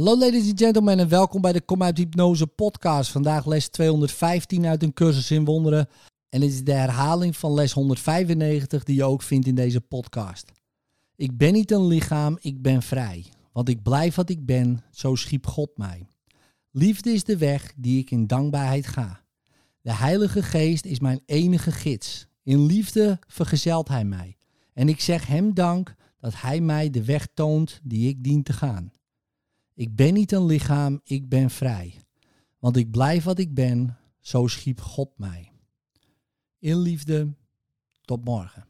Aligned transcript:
Hallo 0.00 0.18
ladies 0.18 0.48
and 0.48 0.58
gentlemen 0.58 0.98
en 0.98 1.08
welkom 1.08 1.40
bij 1.40 1.52
de 1.52 1.60
Kom 1.60 1.82
uit 1.82 1.98
Hypnose 1.98 2.46
podcast. 2.46 3.10
Vandaag 3.10 3.46
les 3.46 3.68
215 3.68 4.66
uit 4.66 4.82
een 4.82 4.92
cursus 4.92 5.30
in 5.30 5.44
wonderen. 5.44 5.88
En 6.28 6.40
dit 6.40 6.50
is 6.50 6.64
de 6.64 6.72
herhaling 6.72 7.36
van 7.36 7.54
les 7.54 7.72
195 7.72 8.84
die 8.84 8.96
je 8.96 9.04
ook 9.04 9.22
vindt 9.22 9.46
in 9.46 9.54
deze 9.54 9.80
podcast. 9.80 10.52
Ik 11.16 11.36
ben 11.36 11.52
niet 11.52 11.70
een 11.70 11.86
lichaam, 11.86 12.38
ik 12.40 12.62
ben 12.62 12.82
vrij. 12.82 13.24
Want 13.52 13.68
ik 13.68 13.82
blijf 13.82 14.14
wat 14.14 14.30
ik 14.30 14.46
ben, 14.46 14.84
zo 14.90 15.14
schiep 15.14 15.46
God 15.46 15.70
mij. 15.76 16.06
Liefde 16.70 17.12
is 17.12 17.24
de 17.24 17.36
weg 17.36 17.72
die 17.76 17.98
ik 17.98 18.10
in 18.10 18.26
dankbaarheid 18.26 18.86
ga. 18.86 19.20
De 19.80 19.94
Heilige 19.94 20.42
Geest 20.42 20.84
is 20.84 21.00
mijn 21.00 21.20
enige 21.26 21.72
gids. 21.72 22.26
In 22.42 22.66
liefde 22.66 23.18
vergezelt 23.26 23.88
Hij 23.88 24.04
mij. 24.04 24.36
En 24.74 24.88
ik 24.88 25.00
zeg 25.00 25.26
Hem 25.26 25.54
dank 25.54 25.94
dat 26.20 26.40
Hij 26.40 26.60
mij 26.60 26.90
de 26.90 27.04
weg 27.04 27.28
toont 27.34 27.80
die 27.82 28.08
ik 28.08 28.24
dien 28.24 28.42
te 28.42 28.52
gaan. 28.52 28.92
Ik 29.80 29.96
ben 29.96 30.14
niet 30.14 30.32
een 30.32 30.46
lichaam, 30.46 31.00
ik 31.04 31.28
ben 31.28 31.50
vrij. 31.50 31.94
Want 32.58 32.76
ik 32.76 32.90
blijf 32.90 33.24
wat 33.24 33.38
ik 33.38 33.54
ben, 33.54 33.96
zo 34.18 34.46
schiep 34.46 34.80
God 34.80 35.18
mij. 35.18 35.52
In 36.58 36.78
liefde, 36.78 37.34
tot 38.00 38.24
morgen. 38.24 38.64